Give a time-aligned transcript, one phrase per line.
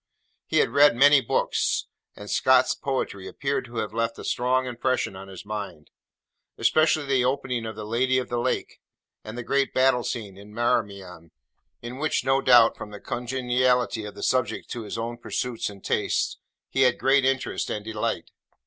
[0.47, 5.15] He had read many books; and Scott's poetry appeared to have left a strong impression
[5.15, 5.91] on his mind:
[6.57, 8.81] especially the opening of The Lady of the Lake,
[9.23, 11.29] and the great battle scene in Marmion,
[11.83, 15.83] in which, no doubt from the congeniality of the subjects to his own pursuits and
[15.83, 16.39] tastes,
[16.71, 18.31] he had great interest and delight.